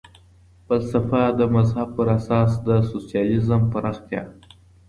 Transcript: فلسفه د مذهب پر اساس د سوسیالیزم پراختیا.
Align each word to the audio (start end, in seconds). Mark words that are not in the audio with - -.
فلسفه 0.65 1.21
د 1.39 1.41
مذهب 1.55 1.87
پر 1.97 2.07
اساس 2.17 2.51
د 2.67 2.69
سوسیالیزم 2.89 3.61
پراختیا. 3.73 4.23